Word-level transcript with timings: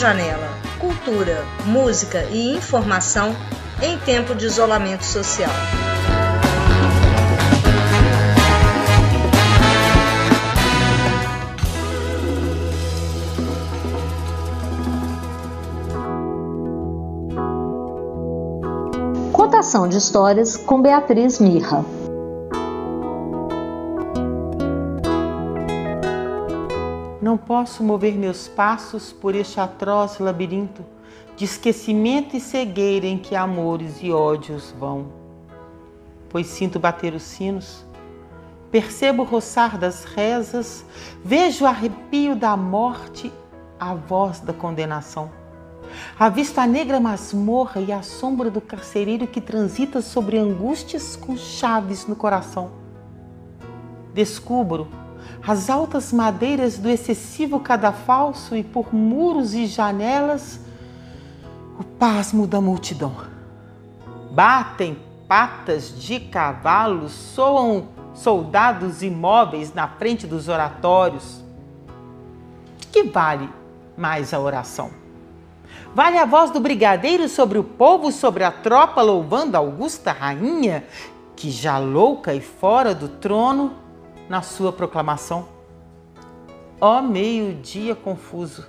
Janela. 0.00 0.48
Cultura, 0.78 1.44
música 1.66 2.24
e 2.30 2.56
informação 2.56 3.36
em 3.82 3.98
tempo 3.98 4.34
de 4.34 4.46
isolamento 4.46 5.04
social. 5.04 5.50
Contação 19.30 19.86
de 19.86 19.98
histórias 19.98 20.56
com 20.56 20.80
Beatriz 20.80 21.38
Mirra. 21.38 21.99
Não 27.30 27.38
posso 27.38 27.84
mover 27.84 28.16
meus 28.16 28.48
passos 28.48 29.12
por 29.12 29.36
este 29.36 29.60
atroz 29.60 30.18
labirinto 30.18 30.84
de 31.36 31.44
esquecimento 31.44 32.36
e 32.36 32.40
cegueira 32.40 33.06
em 33.06 33.16
que 33.16 33.36
amores 33.36 34.02
e 34.02 34.10
ódios 34.10 34.74
vão. 34.76 35.12
Pois 36.28 36.48
sinto 36.48 36.80
bater 36.80 37.14
os 37.14 37.22
sinos, 37.22 37.86
percebo 38.68 39.22
o 39.22 39.24
roçar 39.24 39.78
das 39.78 40.02
rezas, 40.02 40.84
vejo 41.24 41.64
o 41.64 41.68
arrepio 41.68 42.34
da 42.34 42.56
morte, 42.56 43.32
a 43.78 43.94
voz 43.94 44.40
da 44.40 44.52
condenação. 44.52 45.30
Avisto 46.18 46.58
a 46.58 46.66
negra 46.66 46.98
masmorra 46.98 47.80
e 47.80 47.92
a 47.92 48.02
sombra 48.02 48.50
do 48.50 48.60
carcereiro 48.60 49.28
que 49.28 49.40
transita 49.40 50.02
sobre 50.02 50.36
angústias 50.36 51.14
com 51.14 51.36
chaves 51.36 52.08
no 52.08 52.16
coração. 52.16 52.72
Descubro 54.12 54.88
as 55.46 55.70
altas 55.70 56.12
madeiras 56.12 56.78
do 56.78 56.88
excessivo 56.88 57.60
cadafalso 57.60 58.56
e 58.56 58.62
por 58.62 58.94
muros 58.94 59.54
e 59.54 59.66
janelas 59.66 60.60
o 61.78 61.84
pasmo 61.84 62.46
da 62.46 62.60
multidão. 62.60 63.14
Batem 64.32 64.98
patas 65.26 65.98
de 65.98 66.20
cavalos, 66.20 67.12
soam 67.12 67.88
soldados 68.14 69.02
imóveis 69.02 69.72
na 69.72 69.88
frente 69.88 70.26
dos 70.26 70.48
oratórios. 70.48 71.42
Que 72.92 73.04
vale 73.04 73.48
mais 73.96 74.34
a 74.34 74.40
oração? 74.40 74.90
Vale 75.94 76.18
a 76.18 76.24
voz 76.24 76.50
do 76.50 76.60
brigadeiro 76.60 77.28
sobre 77.28 77.58
o 77.58 77.64
povo, 77.64 78.12
sobre 78.12 78.44
a 78.44 78.52
tropa, 78.52 79.02
louvando 79.02 79.56
a 79.56 79.60
augusta 79.60 80.12
rainha, 80.12 80.84
que 81.34 81.50
já 81.50 81.78
louca 81.78 82.34
e 82.34 82.40
fora 82.40 82.94
do 82.94 83.08
trono, 83.08 83.72
na 84.30 84.42
sua 84.42 84.72
proclamação. 84.72 85.48
Ó 86.80 87.02
meio-dia 87.02 87.96
confuso, 87.96 88.64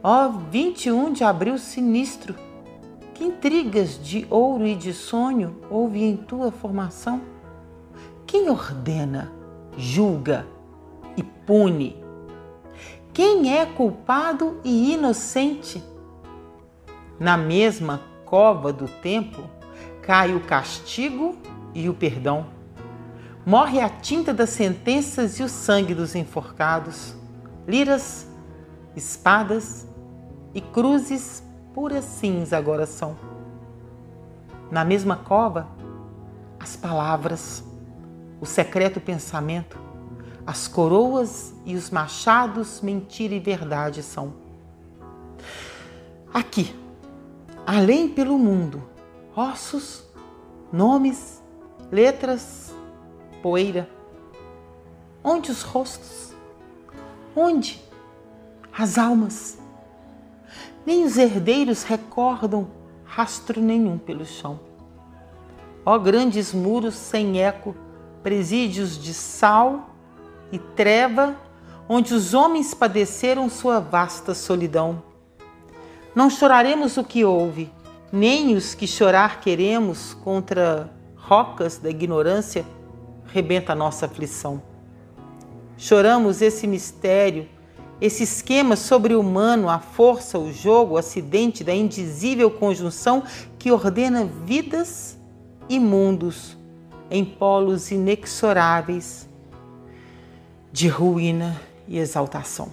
ó 0.00 0.28
21 0.28 1.12
de 1.12 1.24
abril 1.24 1.58
sinistro, 1.58 2.36
que 3.12 3.24
intrigas 3.24 4.00
de 4.00 4.24
ouro 4.30 4.64
e 4.64 4.76
de 4.76 4.94
sonho 4.94 5.60
houve 5.68 6.04
em 6.04 6.16
tua 6.16 6.52
formação? 6.52 7.20
Quem 8.24 8.48
ordena, 8.48 9.32
julga 9.76 10.46
e 11.16 11.24
pune? 11.24 12.00
Quem 13.12 13.52
é 13.52 13.66
culpado 13.66 14.60
e 14.62 14.94
inocente? 14.94 15.82
Na 17.18 17.36
mesma 17.36 18.00
cova 18.24 18.72
do 18.72 18.86
tempo 18.86 19.42
cai 20.02 20.34
o 20.34 20.40
castigo 20.40 21.36
e 21.74 21.88
o 21.88 21.94
perdão. 21.94 22.53
Morre 23.46 23.78
a 23.80 23.90
tinta 23.90 24.32
das 24.32 24.50
sentenças 24.50 25.38
e 25.38 25.42
o 25.42 25.48
sangue 25.50 25.94
dos 25.94 26.14
enforcados. 26.14 27.14
Liras, 27.68 28.26
espadas 28.96 29.86
e 30.54 30.62
cruzes 30.62 31.42
puras 31.74 32.04
cinza 32.04 32.56
agora 32.56 32.86
são. 32.86 33.16
Na 34.70 34.82
mesma 34.82 35.16
cova, 35.16 35.68
as 36.58 36.74
palavras, 36.74 37.62
o 38.40 38.46
secreto 38.46 38.98
pensamento, 38.98 39.78
as 40.46 40.66
coroas 40.66 41.54
e 41.66 41.74
os 41.74 41.90
machados, 41.90 42.80
mentira 42.80 43.34
e 43.34 43.40
verdade 43.40 44.02
são. 44.02 44.32
Aqui, 46.32 46.74
além 47.66 48.08
pelo 48.08 48.38
mundo, 48.38 48.82
ossos, 49.36 50.02
nomes, 50.72 51.42
letras, 51.90 52.63
poeira? 53.44 53.86
Onde 55.22 55.50
os 55.50 55.60
rostos? 55.60 56.32
Onde 57.36 57.78
as 58.72 58.96
almas? 58.96 59.58
Nem 60.86 61.04
os 61.04 61.18
herdeiros 61.18 61.82
recordam 61.82 62.68
rastro 63.04 63.60
nenhum 63.60 63.98
pelo 63.98 64.24
chão. 64.24 64.58
Ó 65.84 65.98
grandes 65.98 66.54
muros 66.54 66.94
sem 66.94 67.42
eco, 67.42 67.76
presídios 68.22 68.96
de 68.96 69.12
sal 69.12 69.90
e 70.50 70.58
treva, 70.58 71.36
onde 71.86 72.14
os 72.14 72.32
homens 72.32 72.72
padeceram 72.72 73.50
sua 73.50 73.78
vasta 73.78 74.32
solidão. 74.32 75.02
Não 76.14 76.30
choraremos 76.30 76.96
o 76.96 77.04
que 77.04 77.26
houve, 77.26 77.70
nem 78.10 78.56
os 78.56 78.74
que 78.74 78.86
chorar 78.86 79.42
queremos 79.42 80.14
contra 80.14 80.90
rocas 81.14 81.76
da 81.76 81.90
ignorância 81.90 82.64
rebenta 83.34 83.72
a 83.72 83.74
nossa 83.74 84.06
aflição. 84.06 84.62
Choramos 85.76 86.40
esse 86.40 86.68
mistério, 86.68 87.48
esse 88.00 88.22
esquema 88.22 88.76
sobre-humano, 88.76 89.68
a 89.68 89.80
força, 89.80 90.38
o 90.38 90.52
jogo, 90.52 90.94
o 90.94 90.96
acidente 90.96 91.64
da 91.64 91.74
indizível 91.74 92.48
conjunção 92.48 93.24
que 93.58 93.72
ordena 93.72 94.24
vidas 94.24 95.18
e 95.68 95.80
mundos 95.80 96.56
em 97.10 97.24
polos 97.24 97.90
inexoráveis 97.90 99.28
de 100.70 100.86
ruína 100.86 101.60
e 101.88 101.98
exaltação. 101.98 102.68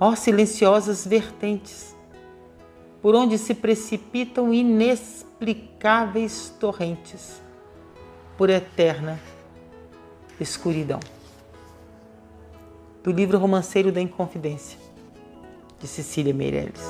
Ó 0.00 0.14
silenciosas 0.14 1.06
vertentes, 1.06 1.94
por 3.02 3.14
onde 3.14 3.36
se 3.36 3.52
precipitam 3.52 4.54
inexplicáveis 4.54 6.48
torrentes 6.58 7.46
por 8.38 8.48
eterna 8.48 9.18
escuridão. 10.40 11.00
Do 13.02 13.10
livro 13.10 13.36
Romanceiro 13.36 13.90
da 13.90 14.00
Inconfidência, 14.00 14.78
de 15.80 15.88
Cecília 15.88 16.32
Meirelles. 16.32 16.80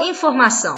Informação 0.00 0.76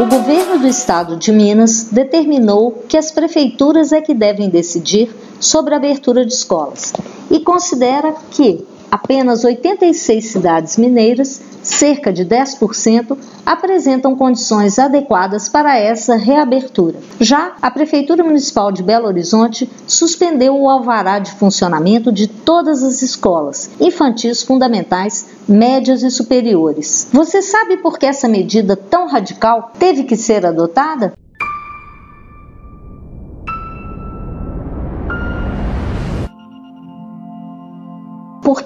O 0.00 0.06
governo 0.06 0.58
do 0.58 0.66
estado 0.66 1.16
de 1.16 1.30
Minas 1.30 1.88
determinou 1.92 2.82
que 2.88 2.96
as 2.96 3.10
prefeituras 3.10 3.92
é 3.92 4.00
que 4.00 4.14
devem 4.14 4.48
decidir 4.48 5.14
sobre 5.38 5.74
a 5.74 5.76
abertura 5.76 6.24
de 6.24 6.32
escolas 6.32 6.94
e 7.30 7.40
considera 7.40 8.14
que 8.30 8.64
apenas 8.90 9.44
86 9.44 10.24
cidades 10.24 10.78
mineiras, 10.78 11.42
cerca 11.62 12.12
de 12.12 12.24
10%, 12.24 13.16
apresentam 13.44 14.16
condições 14.16 14.78
adequadas 14.78 15.48
para 15.48 15.78
essa 15.78 16.16
reabertura. 16.16 16.98
Já 17.20 17.54
a 17.60 17.70
Prefeitura 17.70 18.24
Municipal 18.24 18.72
de 18.72 18.82
Belo 18.82 19.06
Horizonte 19.06 19.70
suspendeu 19.86 20.56
o 20.58 20.68
alvará 20.68 21.18
de 21.18 21.32
funcionamento 21.32 22.12
de 22.12 22.26
todas 22.26 22.82
as 22.82 23.02
escolas, 23.02 23.70
infantis 23.80 24.42
fundamentais, 24.42 25.26
médias 25.48 26.02
e 26.02 26.10
superiores. 26.10 27.08
Você 27.12 27.42
sabe 27.42 27.76
por 27.78 27.98
que 27.98 28.06
essa 28.06 28.28
medida 28.28 28.76
tão 28.76 29.06
radical 29.06 29.72
teve 29.78 30.04
que 30.04 30.16
ser 30.16 30.46
adotada? 30.46 31.12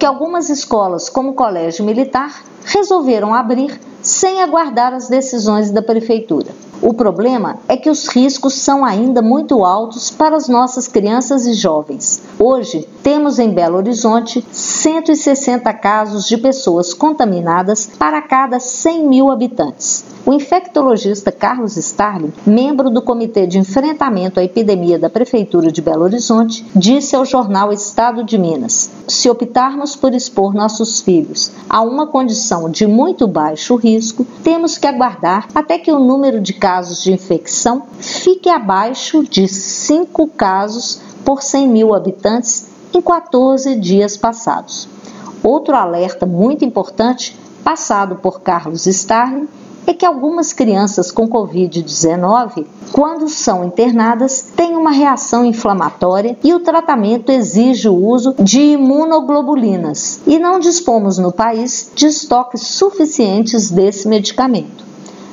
Algumas 0.07 0.49
escolas, 0.49 1.09
como 1.09 1.31
o 1.31 1.35
Colégio 1.35 1.85
Militar, 1.85 2.41
resolveram 2.65 3.33
abrir 3.33 3.79
sem 4.01 4.41
aguardar 4.41 4.93
as 4.93 5.07
decisões 5.09 5.69
da 5.69 5.81
prefeitura. 5.81 6.47
O 6.81 6.93
problema 6.93 7.57
é 7.67 7.75
que 7.75 7.89
os 7.89 8.07
riscos 8.07 8.53
são 8.53 8.85
ainda 8.85 9.21
muito 9.21 9.65
altos 9.65 10.09
para 10.09 10.35
as 10.35 10.47
nossas 10.47 10.87
crianças 10.87 11.45
e 11.45 11.53
jovens. 11.53 12.21
Hoje, 12.39 12.87
temos 13.03 13.39
em 13.39 13.49
Belo 13.51 13.77
Horizonte 13.77 14.45
160 14.51 15.73
casos 15.73 16.27
de 16.27 16.37
pessoas 16.37 16.93
contaminadas 16.93 17.87
para 17.97 18.21
cada 18.21 18.59
100 18.59 19.07
mil 19.07 19.31
habitantes. 19.31 20.05
O 20.27 20.33
infectologista 20.33 21.31
Carlos 21.31 21.77
Starling, 21.77 22.33
membro 22.45 22.89
do 22.89 23.01
Comitê 23.01 23.47
de 23.47 23.59
Enfrentamento 23.59 24.41
à 24.41 24.43
Epidemia 24.43 24.99
da 24.99 25.09
Prefeitura 25.09 25.71
de 25.71 25.81
Belo 25.81 26.03
Horizonte, 26.03 26.65
disse 26.75 27.15
ao 27.15 27.23
jornal 27.23 27.71
Estado 27.71 28.25
de 28.25 28.37
Minas: 28.37 28.91
Se 29.07 29.29
optarmos 29.29 29.95
por 29.95 30.13
expor 30.13 30.53
nossos 30.53 30.99
filhos 30.99 31.49
a 31.69 31.81
uma 31.81 32.07
condição 32.07 32.69
de 32.69 32.85
muito 32.85 33.25
baixo 33.25 33.77
risco, 33.77 34.27
temos 34.43 34.77
que 34.77 34.85
aguardar 34.85 35.47
até 35.55 35.79
que 35.79 35.93
o 35.93 35.97
número 35.97 36.41
de 36.41 36.51
casos 36.51 37.01
de 37.01 37.13
infecção 37.13 37.83
fique 37.97 38.49
abaixo 38.49 39.23
de 39.23 39.47
5 39.47 40.27
casos 40.35 40.99
por 41.23 41.41
100 41.41 41.69
mil 41.69 41.95
habitantes 41.95 42.67
em 42.93 43.01
14 43.01 43.77
dias 43.77 44.17
passados. 44.17 44.89
Outro 45.41 45.73
alerta 45.73 46.25
muito 46.25 46.65
importante, 46.65 47.39
passado 47.63 48.17
por 48.17 48.41
Carlos 48.41 48.87
Starling, 48.87 49.47
é 49.87 49.93
que 49.93 50.05
algumas 50.05 50.51
crianças 50.51 51.11
com 51.11 51.29
Covid-19, 51.29 52.65
quando 52.91 53.29
são 53.29 53.63
internadas, 53.63 54.45
têm 54.53 54.75
uma 54.75 54.91
reação 54.91 55.45
inflamatória 55.45 56.37
e 56.43 56.53
o 56.53 56.59
tratamento 56.59 57.31
exige 57.31 57.87
o 57.87 57.95
uso 57.95 58.35
de 58.37 58.59
imunoglobulinas 58.59 60.19
e 60.27 60.37
não 60.37 60.59
dispomos 60.59 61.17
no 61.17 61.31
país 61.31 61.89
de 61.95 62.05
estoques 62.05 62.63
suficientes 62.63 63.71
desse 63.71 64.09
medicamento. 64.09 64.85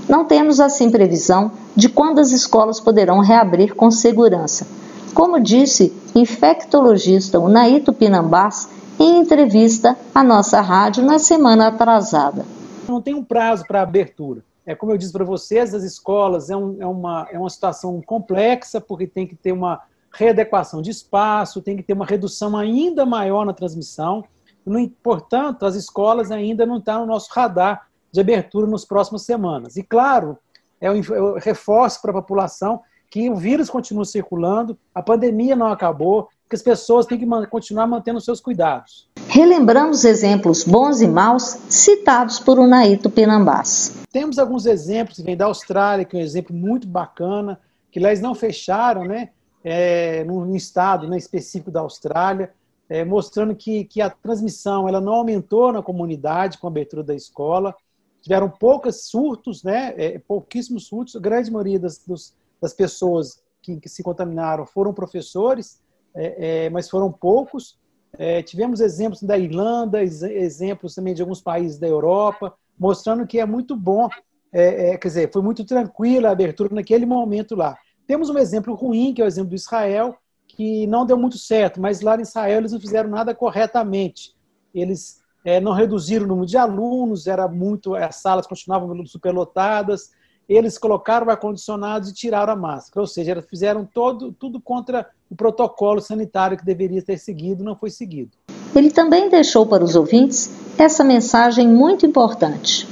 Não 0.09 0.25
temos 0.25 0.61
assim 0.61 0.89
previsão 0.89 1.51
de 1.75 1.89
quando 1.89 2.21
as 2.21 2.31
escolas 2.31 2.79
poderão 2.79 3.19
reabrir 3.19 3.75
com 3.75 3.91
segurança. 3.91 4.69
Como 5.13 5.41
disse 5.41 5.93
infectologista 6.15 7.41
Unaí 7.41 7.81
Tupinambás 7.81 8.69
em 9.01 9.19
entrevista 9.19 9.99
à 10.15 10.23
nossa 10.23 10.61
rádio 10.61 11.05
na 11.05 11.19
semana 11.19 11.67
atrasada 11.67 12.45
não 12.93 13.01
tem 13.01 13.15
um 13.15 13.25
prazo 13.25 13.65
para 13.67 13.83
abertura. 13.83 14.45
É 14.67 14.75
como 14.75 14.93
eu 14.93 14.99
disse 14.99 15.13
para 15.13 15.25
vocês, 15.25 15.75
as 15.75 15.83
escolas 15.83 16.49
é, 16.49 16.57
um, 16.57 16.81
é, 16.81 16.87
uma, 16.87 17.29
é 17.31 17.39
uma 17.39 17.51
situação 17.51 18.01
complexa, 18.01 18.81
porque 18.81 19.07
tem 19.07 19.27
que 19.27 19.37
ter 19.37 19.53
uma 19.53 19.83
readequação 20.13 20.81
de 20.81 20.91
espaço, 20.91 21.61
tem 21.61 21.77
que 21.77 21.83
ter 21.83 21.93
uma 21.93 22.07
redução 22.07 22.57
ainda 22.57 23.05
maior 23.05 23.45
na 23.45 23.53
transmissão. 23.53 24.25
No, 24.65 24.89
portanto, 25.03 25.67
as 25.67 25.75
escolas 25.75 26.31
ainda 26.31 26.65
não 26.65 26.79
estão 26.79 27.01
no 27.01 27.13
nosso 27.13 27.29
radar 27.33 27.89
de 28.11 28.21
abertura 28.21 28.67
nos 28.67 28.85
próximas 28.85 29.23
semanas. 29.23 29.77
E, 29.77 29.83
claro, 29.83 30.39
eu, 30.81 30.97
eu 30.97 31.35
reforço 31.35 32.01
para 32.01 32.13
a 32.13 32.15
população 32.15 32.81
que 33.11 33.29
o 33.29 33.37
vírus 33.37 33.69
continua 33.69 34.05
circulando, 34.05 34.79
a 34.95 35.03
pandemia 35.03 35.55
não 35.55 35.67
acabou, 35.67 36.29
que 36.55 36.57
as 36.57 36.63
pessoas 36.63 37.07
têm 37.07 37.19
que 37.19 37.27
continuar 37.49 37.87
mantendo 37.87 38.21
seus 38.21 38.41
cuidados. 38.41 39.09
Relembramos 39.27 40.05
exemplos 40.05 40.63
bons 40.63 41.01
e 41.01 41.09
maus 41.09 41.43
citados 41.69 42.39
por 42.39 42.61
Unaíto 42.61 43.11
Pinambás. 43.11 44.05
Temos 44.13 44.39
alguns 44.39 44.65
exemplos 44.65 45.17
que 45.17 45.25
vêm 45.25 45.37
da 45.37 45.47
Austrália, 45.47 46.05
que 46.05 46.17
é 46.17 46.21
um 46.21 46.23
exemplo 46.23 46.55
muito 46.55 46.87
bacana, 46.87 47.61
que 47.91 47.99
lá 47.99 48.11
eles 48.11 48.21
não 48.21 48.35
fecharam, 48.35 49.05
né? 49.05 49.31
É, 49.65 50.23
num 50.25 50.55
estado 50.55 51.09
né, 51.09 51.17
específico 51.17 51.71
da 51.71 51.81
Austrália, 51.81 52.53
é, 52.89 53.03
mostrando 53.03 53.57
que, 53.57 53.85
que 53.85 54.03
a 54.03 54.11
transmissão 54.11 54.87
ela 54.87 55.01
não 55.01 55.15
aumentou 55.15 55.73
na 55.73 55.83
comunidade 55.83 56.59
com 56.59 56.67
a 56.67 56.71
abertura 56.71 57.03
da 57.03 57.15
escola. 57.15 57.75
Tiveram 58.21 58.49
poucos 58.51 59.07
surtos, 59.07 59.65
né, 59.65 59.95
é, 59.97 60.19
pouquíssimos 60.19 60.87
surtos. 60.87 61.17
A 61.17 61.21
grande 61.21 61.51
maioria 61.51 61.81
das, 61.81 61.99
dos, 61.99 62.35
das 62.61 62.75
pessoas 62.75 63.43
que, 63.63 63.81
que 63.81 63.89
se 63.89 64.03
contaminaram 64.03 64.67
foram 64.67 64.93
professores, 64.93 65.81
é, 66.15 66.67
é, 66.67 66.71
mas 66.71 66.89
foram 66.89 67.11
poucos. 67.11 67.79
É, 68.17 68.43
tivemos 68.43 68.81
exemplos 68.81 69.23
da 69.23 69.37
Irlanda, 69.37 70.03
exemplos 70.03 70.95
também 70.95 71.15
de 71.15 71.23
alguns 71.23 71.41
países 71.41 71.79
da 71.79 71.89
Europa, 71.89 72.55
mostrando 72.79 73.27
que 73.27 73.41
é 73.41 73.47
muito 73.47 73.77
bom, 73.77 74.09
é, 74.53 74.91
é, 74.91 74.99
quer 74.99 75.09
dizer, 75.09 75.33
foi 75.33 75.43
muito 75.43 75.65
tranquila 75.65 76.29
a 76.29 76.33
abertura 76.33 76.75
naquele 76.75 77.05
momento 77.05 77.57
lá. 77.57 77.77
Temos 78.07 78.31
um 78.31 78.39
exemplo 78.39 78.75
ruim, 78.75 79.13
que 79.13 79.21
é 79.21 79.25
o 79.25 79.29
exemplo 79.29 79.51
do 79.51 79.57
Israel, 79.57 80.17
que 80.47 80.87
não 80.87 81.05
deu 81.05 81.17
muito 81.17 81.39
certo, 81.39 81.81
mas 81.81 82.01
lá 82.01 82.17
em 82.17 82.23
Israel 82.23 82.59
eles 82.59 82.73
não 82.73 82.81
fizeram 82.81 83.11
nada 83.11 83.35
corretamente. 83.35 84.33
Eles 84.73 85.21
é, 85.45 85.61
não 85.61 85.73
reduziram 85.73 86.25
o 86.25 86.29
número 86.29 86.47
de 86.47 86.57
alunos, 86.57 87.27
era 87.27 87.49
muito, 87.49 87.95
as 87.95 88.17
salas 88.17 88.47
continuavam 88.47 89.05
superlotadas, 89.07 90.11
eles 90.49 90.79
colocaram 90.79 91.31
ar-condicionado 91.31 92.09
e 92.09 92.13
tiraram 92.13 92.53
a 92.53 92.57
máscara. 92.57 93.01
Ou 93.01 93.07
seja, 93.07 93.33
eles 93.33 93.47
fizeram 93.47 93.85
todo, 93.85 94.33
tudo 94.33 94.61
contra 94.61 95.09
o 95.31 95.35
protocolo 95.35 96.01
sanitário 96.01 96.57
que 96.57 96.65
deveria 96.65 97.03
ter 97.03 97.19
seguido, 97.19 97.65
não 97.65 97.77
foi 97.77 97.91
seguido. 97.91 98.33
Ele 98.75 98.91
também 98.91 99.29
deixou 99.29 99.67
para 99.67 99.85
os 99.85 99.95
ouvintes 99.95 100.51
essa 100.79 101.05
mensagem 101.05 101.69
muito 101.69 102.05
importante. 102.05 102.89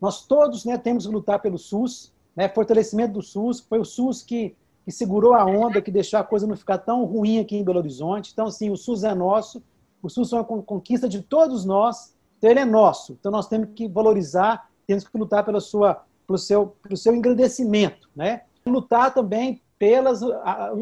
Nós 0.00 0.24
todos 0.24 0.64
né, 0.64 0.76
temos 0.76 1.06
que 1.06 1.12
lutar 1.12 1.40
pelo 1.40 1.58
SUS, 1.58 2.12
né, 2.36 2.48
fortalecimento 2.48 3.14
do 3.14 3.22
SUS. 3.22 3.60
Foi 3.60 3.78
o 3.78 3.84
SUS 3.84 4.22
que, 4.22 4.54
que 4.84 4.90
segurou 4.90 5.34
a 5.34 5.44
onda, 5.44 5.80
que 5.80 5.90
deixou 5.90 6.18
a 6.18 6.24
coisa 6.24 6.46
não 6.46 6.56
ficar 6.56 6.78
tão 6.78 7.04
ruim 7.04 7.38
aqui 7.38 7.56
em 7.56 7.64
Belo 7.64 7.78
Horizonte. 7.78 8.30
Então, 8.32 8.50
sim, 8.50 8.70
o 8.70 8.76
SUS 8.76 9.04
é 9.04 9.14
nosso, 9.14 9.62
o 10.02 10.08
SUS 10.08 10.32
é 10.32 10.36
uma 10.36 10.44
conquista 10.44 11.08
de 11.08 11.22
todos 11.22 11.64
nós, 11.64 12.14
então 12.38 12.50
ele 12.50 12.60
é 12.60 12.64
nosso. 12.64 13.16
Então, 13.18 13.30
nós 13.30 13.48
temos 13.48 13.68
que 13.74 13.88
valorizar, 13.88 14.68
temos 14.86 15.06
que 15.06 15.16
lutar 15.16 15.44
pela 15.44 15.60
sua 15.60 16.02
para 16.32 16.36
o 16.36 16.38
seu, 16.38 16.76
seu 16.96 17.14
engrandecimento. 17.14 18.08
Né? 18.16 18.42
Lutar 18.64 19.12
também 19.12 19.60
pelo 19.78 20.08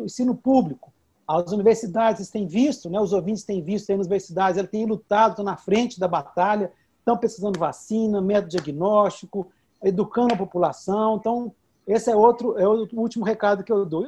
ensino 0.05 0.35
público. 0.35 0.93
As 1.26 1.52
universidades 1.52 2.29
têm 2.29 2.47
visto, 2.47 2.91
né, 2.91 3.00
os 3.00 3.12
ouvintes 3.12 3.44
têm 3.44 3.62
visto 3.62 3.91
as 3.93 4.00
universidades, 4.00 4.58
elas 4.58 4.70
têm 4.70 4.85
lutado, 4.85 5.31
estão 5.31 5.44
na 5.44 5.56
frente 5.56 6.00
da 6.00 6.08
batalha, 6.08 6.73
estão 6.99 7.17
precisando 7.17 7.52
de 7.55 7.61
vacina, 7.61 8.20
método 8.20 8.50
diagnóstico, 8.50 9.47
educando 9.82 10.35
a 10.35 10.37
população. 10.37 11.17
Então, 11.17 11.52
esse 11.87 12.11
é 12.11 12.17
outro, 12.17 12.58
é 12.58 12.67
o 12.67 12.87
último 12.94 13.25
recado 13.25 13.62
que 13.62 13.73
eu 13.73 13.87
dou. 13.87 14.06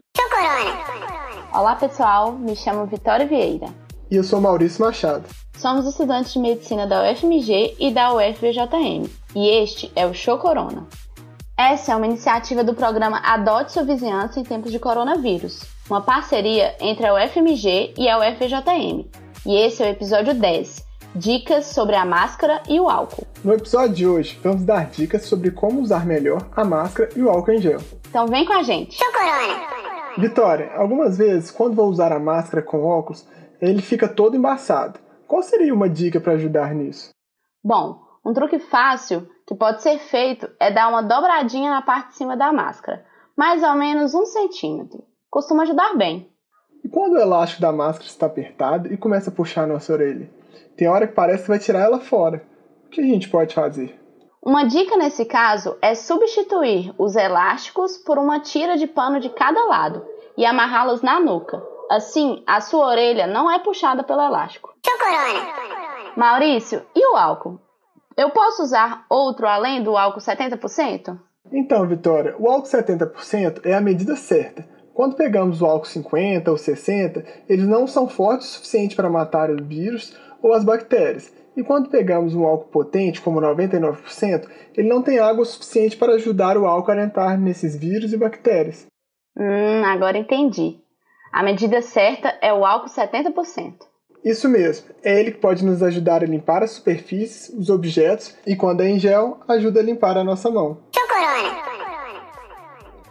Olá, 1.54 1.76
pessoal. 1.76 2.32
Me 2.32 2.56
chamo 2.56 2.86
Vitória 2.86 3.26
Vieira. 3.26 3.68
E 4.10 4.16
eu 4.16 4.24
sou 4.24 4.40
Maurício 4.40 4.84
Machado. 4.84 5.24
Somos 5.56 5.86
estudantes 5.86 6.32
de 6.32 6.40
medicina 6.40 6.86
da 6.86 7.08
UFMG 7.08 7.76
e 7.78 7.92
da 7.92 8.12
UFVJM. 8.12 9.08
E 9.34 9.48
este 9.48 9.92
é 9.94 10.04
o 10.04 10.12
Show 10.12 10.38
Corona. 10.38 10.86
Essa 11.56 11.92
é 11.92 11.96
uma 11.96 12.06
iniciativa 12.06 12.64
do 12.64 12.74
programa 12.74 13.18
Adote 13.18 13.72
Sua 13.72 13.84
Vizinhança 13.84 14.40
em 14.40 14.42
Tempos 14.42 14.72
de 14.72 14.78
Coronavírus, 14.78 15.62
uma 15.88 16.00
parceria 16.00 16.74
entre 16.80 17.06
a 17.06 17.14
UFMG 17.14 17.94
e 17.96 18.08
a 18.08 18.18
UFJM. 18.18 19.06
E 19.44 19.56
esse 19.56 19.82
é 19.82 19.86
o 19.86 19.90
episódio 19.90 20.34
10, 20.34 20.82
Dicas 21.14 21.66
sobre 21.66 21.94
a 21.94 22.06
máscara 22.06 22.62
e 22.66 22.80
o 22.80 22.88
álcool. 22.88 23.26
No 23.44 23.52
episódio 23.52 23.94
de 23.94 24.06
hoje, 24.06 24.40
vamos 24.42 24.64
dar 24.64 24.86
dicas 24.86 25.26
sobre 25.26 25.50
como 25.50 25.82
usar 25.82 26.06
melhor 26.06 26.48
a 26.56 26.64
máscara 26.64 27.10
e 27.14 27.22
o 27.22 27.28
álcool 27.28 27.52
em 27.52 27.58
gel. 27.58 27.80
Então 28.08 28.26
vem 28.26 28.46
com 28.46 28.54
a 28.54 28.62
gente! 28.62 28.98
Vitória, 30.16 30.72
algumas 30.74 31.18
vezes, 31.18 31.50
quando 31.50 31.74
vou 31.74 31.88
usar 31.88 32.12
a 32.12 32.18
máscara 32.18 32.62
com 32.62 32.82
óculos, 32.82 33.28
ele 33.60 33.82
fica 33.82 34.08
todo 34.08 34.36
embaçado. 34.36 34.98
Qual 35.28 35.42
seria 35.42 35.74
uma 35.74 35.88
dica 35.88 36.18
para 36.18 36.32
ajudar 36.32 36.74
nisso? 36.74 37.10
Bom, 37.62 38.00
um 38.24 38.32
truque 38.32 38.58
fácil 38.58 39.28
que 39.46 39.54
pode 39.54 39.82
ser 39.82 39.98
feito 39.98 40.48
é 40.58 40.70
dar 40.70 40.88
uma 40.88 41.02
dobradinha 41.02 41.70
na 41.70 41.82
parte 41.82 42.08
de 42.08 42.16
cima 42.16 42.36
da 42.36 42.52
máscara, 42.52 43.04
mais 43.36 43.62
ou 43.62 43.74
menos 43.74 44.14
um 44.14 44.24
centímetro. 44.24 45.04
Costuma 45.30 45.62
ajudar 45.62 45.96
bem. 45.96 46.30
E 46.84 46.88
quando 46.88 47.14
o 47.14 47.20
elástico 47.20 47.62
da 47.62 47.72
máscara 47.72 48.08
está 48.08 48.26
apertado 48.26 48.92
e 48.92 48.96
começa 48.96 49.30
a 49.30 49.32
puxar 49.32 49.64
a 49.64 49.66
nossa 49.66 49.92
orelha? 49.92 50.30
Tem 50.76 50.88
hora 50.88 51.06
que 51.06 51.14
parece 51.14 51.44
que 51.44 51.48
vai 51.48 51.58
tirar 51.58 51.80
ela 51.80 52.00
fora. 52.00 52.44
O 52.86 52.90
que 52.90 53.00
a 53.00 53.04
gente 53.04 53.28
pode 53.28 53.54
fazer? 53.54 53.98
Uma 54.44 54.64
dica 54.64 54.96
nesse 54.96 55.24
caso 55.24 55.76
é 55.80 55.94
substituir 55.94 56.92
os 56.98 57.14
elásticos 57.14 57.96
por 57.98 58.18
uma 58.18 58.40
tira 58.40 58.76
de 58.76 58.88
pano 58.88 59.20
de 59.20 59.28
cada 59.28 59.64
lado 59.66 60.04
e 60.36 60.44
amarrá-los 60.44 61.00
na 61.00 61.20
nuca. 61.20 61.62
Assim, 61.88 62.42
a 62.46 62.60
sua 62.60 62.86
orelha 62.86 63.26
não 63.26 63.50
é 63.50 63.58
puxada 63.60 64.02
pelo 64.02 64.20
elástico. 64.20 64.74
Maurício, 66.16 66.84
e 66.94 67.06
o 67.12 67.16
álcool? 67.16 67.60
Eu 68.16 68.30
posso 68.30 68.62
usar 68.62 69.06
outro 69.08 69.46
além 69.46 69.82
do 69.82 69.96
álcool 69.96 70.20
70%? 70.20 71.18
Então, 71.52 71.86
Vitória, 71.86 72.34
o 72.38 72.48
álcool 72.48 72.68
70% 72.68 73.64
é 73.64 73.74
a 73.74 73.80
medida 73.80 74.16
certa. 74.16 74.66
Quando 74.94 75.16
pegamos 75.16 75.62
o 75.62 75.66
álcool 75.66 75.86
50 75.86 76.50
ou 76.50 76.58
60, 76.58 77.24
eles 77.48 77.66
não 77.66 77.86
são 77.86 78.08
fortes 78.08 78.48
o 78.48 78.50
suficiente 78.54 78.94
para 78.94 79.08
matar 79.08 79.50
os 79.50 79.66
vírus 79.66 80.16
ou 80.42 80.52
as 80.52 80.64
bactérias. 80.64 81.32
E 81.56 81.62
quando 81.62 81.90
pegamos 81.90 82.34
um 82.34 82.44
álcool 82.44 82.70
potente, 82.70 83.20
como 83.20 83.40
99%, 83.40 84.48
ele 84.74 84.88
não 84.88 85.02
tem 85.02 85.18
água 85.18 85.44
suficiente 85.44 85.96
para 85.96 86.14
ajudar 86.14 86.56
o 86.56 86.66
álcool 86.66 86.92
a 86.92 87.02
entrar 87.02 87.38
nesses 87.38 87.76
vírus 87.76 88.12
e 88.12 88.16
bactérias. 88.16 88.86
Hum, 89.36 89.84
agora 89.84 90.18
entendi. 90.18 90.78
A 91.32 91.42
medida 91.42 91.80
certa 91.80 92.36
é 92.42 92.52
o 92.52 92.64
álcool 92.64 92.88
70%. 92.88 93.91
Isso 94.24 94.48
mesmo, 94.48 94.86
é 95.02 95.18
ele 95.18 95.32
que 95.32 95.38
pode 95.38 95.64
nos 95.64 95.82
ajudar 95.82 96.22
a 96.22 96.26
limpar 96.26 96.62
as 96.62 96.72
superfícies, 96.72 97.48
os 97.48 97.68
objetos 97.68 98.34
e, 98.46 98.54
quando 98.54 98.82
é 98.82 98.88
em 98.88 98.98
gel, 98.98 99.40
ajuda 99.48 99.80
a 99.80 99.82
limpar 99.82 100.16
a 100.16 100.22
nossa 100.22 100.48
mão. 100.48 100.78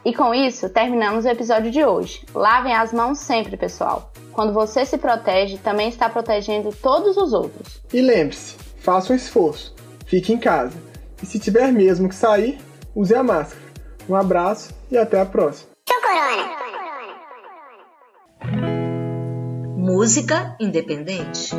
E 0.04 0.14
com 0.16 0.34
isso, 0.34 0.68
terminamos 0.70 1.26
o 1.26 1.30
episódio 1.30 1.70
de 1.70 1.86
hoje. 1.86 2.26
Lavem 2.34 2.74
as 2.74 2.92
mãos 2.92 3.20
sempre, 3.20 3.56
pessoal. 3.56 4.12
Quando 4.32 4.52
você 4.52 4.86
se 4.86 4.98
protege, 4.98 5.58
também 5.58 5.90
está 5.90 6.10
protegendo 6.10 6.74
todos 6.82 7.18
os 7.18 7.34
outros. 7.34 7.82
E 7.94 8.02
lembre-se, 8.02 8.56
faça 8.80 9.14
um 9.14 9.16
esforço, 9.16 9.76
fique 10.08 10.34
em 10.34 10.40
casa. 10.40 10.78
E 11.22 11.26
se 11.26 11.38
tiver 11.38 11.72
mesmo 11.72 12.10
que 12.10 12.16
sair, 12.16 12.58
use 12.96 13.14
a 13.14 13.22
máscara. 13.22 13.62
Um 14.10 14.16
abraço 14.16 14.74
e 14.90 14.98
até 14.98 15.20
a 15.20 15.26
próxima. 15.26 15.70
Música 19.94 20.56
independente. 20.58 21.52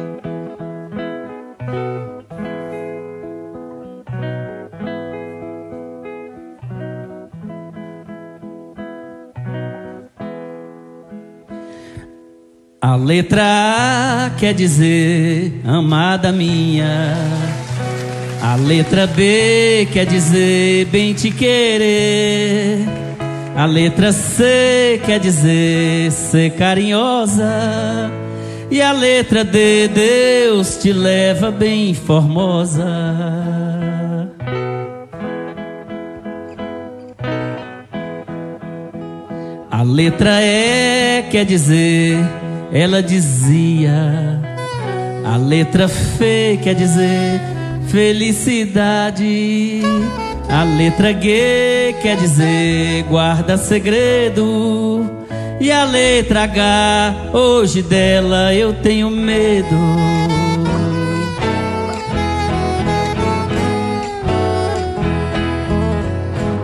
A 12.80 12.96
letra 12.96 13.42
A 13.44 14.30
quer 14.38 14.54
dizer 14.54 15.60
amada 15.66 16.32
minha. 16.32 17.14
A 18.42 18.56
letra 18.56 19.06
B 19.06 19.86
quer 19.92 20.06
dizer 20.06 20.86
bem 20.86 21.12
te 21.12 21.30
querer. 21.30 23.01
A 23.54 23.66
letra 23.66 24.12
C 24.12 25.00
quer 25.04 25.20
dizer 25.20 26.10
ser 26.10 26.50
carinhosa. 26.52 27.44
E 28.70 28.80
a 28.80 28.92
letra 28.92 29.44
D, 29.44 29.88
Deus 29.88 30.76
te 30.76 30.92
leva 30.92 31.50
bem 31.50 31.92
formosa. 31.92 32.86
A 39.70 39.82
letra 39.82 40.40
E 40.40 41.24
quer 41.30 41.44
dizer 41.44 42.18
ela 42.72 43.02
dizia. 43.02 44.40
A 45.24 45.36
letra 45.36 45.84
F 45.84 46.58
quer 46.62 46.74
dizer 46.74 47.40
felicidade. 47.88 49.82
A 50.52 50.64
letra 50.64 51.14
G 51.14 51.96
quer 52.02 52.16
dizer 52.18 53.04
guarda 53.08 53.56
segredo. 53.56 55.10
E 55.58 55.72
a 55.72 55.84
letra 55.84 56.42
H, 56.44 57.30
hoje 57.32 57.82
dela 57.82 58.54
eu 58.54 58.74
tenho 58.74 59.10
medo. 59.10 59.76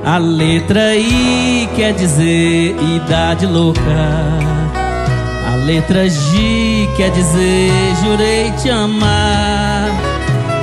A 0.04 0.18
letra 0.18 0.94
I 0.94 1.68
quer 1.74 1.94
dizer 1.94 2.76
idade 2.96 3.46
louca 3.46 4.58
letra 5.68 6.08
G 6.08 6.88
quer 6.96 7.10
dizer 7.10 7.70
jurei 8.02 8.50
te 8.52 8.70
amar. 8.70 9.90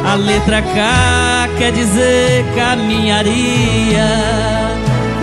A 0.04 0.16
letra 0.16 0.62
K 0.64 1.25
quer 1.58 1.72
dizer 1.72 2.46
caminharia. 2.56 4.10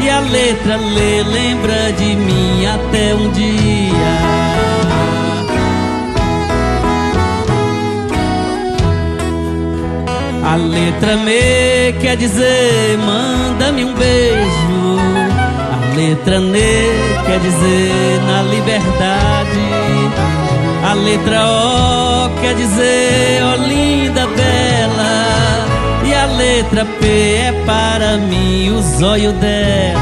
E 0.00 0.10
a 0.10 0.20
letra 0.20 0.74
L 0.74 1.22
lembra 1.24 1.92
de 1.92 2.16
mim 2.16 2.66
até 2.66 3.14
um 3.14 3.30
dia. 3.30 4.42
A 10.44 10.56
letra 10.56 11.12
M 11.12 11.30
quer 12.00 12.16
dizer 12.16 12.98
manda-me 12.98 13.84
um 13.84 13.94
beijo 13.94 15.02
letra 15.94 16.36
N 16.36 16.58
quer 17.26 17.40
dizer 17.40 18.20
na 18.26 18.42
liberdade. 18.42 19.60
A 20.84 20.94
letra 20.94 21.46
O 21.46 22.40
quer 22.40 22.54
dizer 22.54 23.11
letra 26.72 26.86
P 27.00 27.06
é 27.06 27.52
para 27.66 28.16
mim 28.16 28.70
o 28.70 28.80
zóio 28.80 29.30
dela. 29.32 30.00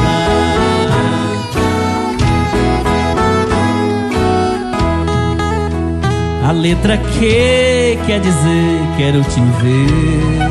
A 6.48 6.52
letra 6.52 6.96
Q 6.96 7.98
quer 8.06 8.20
dizer 8.20 8.80
quero 8.96 9.20
te 9.24 9.40
ver. 9.60 10.42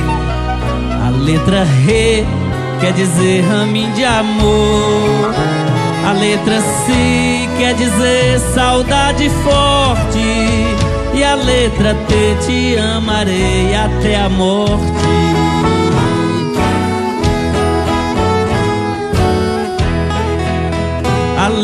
A 1.06 1.10
letra 1.10 1.66
R 1.88 2.26
quer 2.82 2.92
dizer 2.94 3.46
raminho 3.50 3.94
de 3.94 4.04
amor. 4.04 5.34
A 6.06 6.12
letra 6.12 6.60
C 6.60 7.48
quer 7.58 7.76
dizer 7.76 8.40
saudade 8.54 9.30
forte. 9.30 10.20
E 11.14 11.24
a 11.24 11.36
letra 11.36 11.96
T 12.08 12.46
te 12.46 12.78
amarei 12.78 13.74
até 13.74 14.18
a 14.18 14.28
morte. 14.28 15.40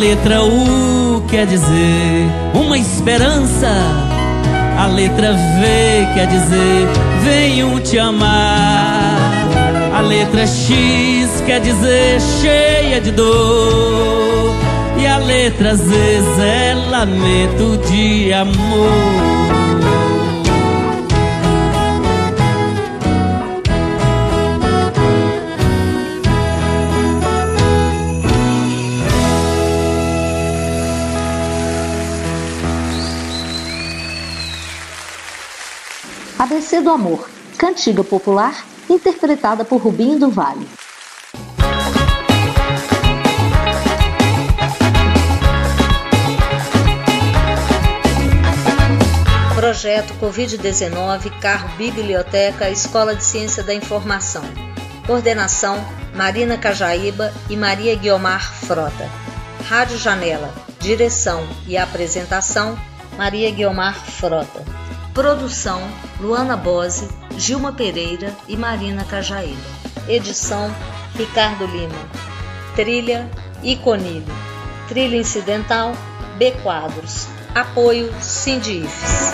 Letra 0.07 0.43
U 0.43 1.23
quer 1.27 1.47
dizer 1.47 2.27
uma 2.53 2.77
esperança. 2.77 3.71
A 4.77 4.85
letra 4.85 5.33
V 5.33 6.13
quer 6.13 6.27
dizer 6.27 6.87
venho 7.23 7.79
te 7.79 7.97
amar. 7.97 9.17
A 9.97 10.01
letra 10.01 10.45
X 10.45 11.41
quer 11.47 11.59
dizer 11.59 12.21
cheia 12.39 13.01
de 13.01 13.09
dor. 13.09 14.53
E 14.99 15.07
a 15.07 15.17
letra 15.17 15.73
Z 15.73 15.91
é 16.39 16.75
lamento 16.91 17.77
de 17.89 18.31
amor. 18.31 19.25
Do 36.85 36.91
Amor, 36.91 37.27
cantiga 37.57 38.03
popular 38.03 38.63
interpretada 38.87 39.65
por 39.65 39.81
Rubinho 39.81 40.19
do 40.19 40.29
Vale. 40.29 40.67
Projeto 49.55 50.13
Covid-19 50.21 51.39
Carro 51.39 51.75
Biblioteca 51.75 52.69
Escola 52.69 53.15
de 53.15 53.23
Ciência 53.23 53.63
da 53.63 53.73
Informação. 53.73 54.43
Coordenação 55.07 55.83
Marina 56.13 56.55
Cajaíba 56.55 57.33
e 57.49 57.57
Maria 57.57 57.95
Guiomar 57.95 58.53
Frota. 58.53 59.09
Rádio 59.67 59.97
Janela. 59.97 60.53
Direção 60.79 61.47
e 61.67 61.79
apresentação 61.79 62.77
Maria 63.17 63.49
Guiomar 63.49 63.95
Frota. 63.95 64.84
Produção 65.15 65.81
Luana 66.19 66.57
Bose, 66.57 67.07
Gilma 67.37 67.71
Pereira 67.71 68.35
e 68.49 68.57
Marina 68.57 69.05
Cajaíba. 69.05 69.61
Edição 70.09 70.69
Ricardo 71.15 71.65
Lima. 71.65 71.95
Trilha 72.75 73.31
Iconilho. 73.63 74.25
Trilha 74.89 75.15
incidental 75.15 75.93
B 76.37 76.51
Quadros. 76.61 77.27
Apoio 77.55 78.13
Sindifes. 78.21 79.31